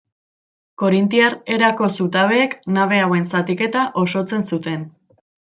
[0.83, 4.93] Korintiar erako zutabeek nabe hauen zatiketa osotzen zuten.